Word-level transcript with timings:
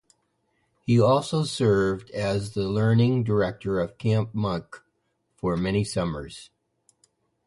He 0.83 0.99
also 0.99 1.43
served 1.43 2.09
as 2.09 2.53
the 2.53 2.63
learning 2.67 3.23
director 3.23 3.79
of 3.79 3.99
Camp 3.99 4.33
Munk 4.33 4.81
for 5.35 5.55
many 5.55 5.83
summers. 5.83 6.49